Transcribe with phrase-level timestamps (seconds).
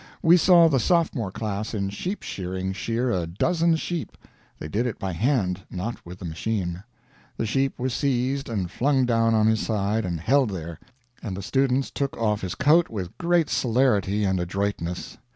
[0.23, 4.17] We saw the sophomore class in sheep shearing shear a dozen sheep.
[4.57, 6.83] They did it by hand, not with the machine.
[7.37, 10.79] The sheep was seized and flung down on his side and held there;
[11.21, 15.19] and the students took off his coat with great celerity and adroitness.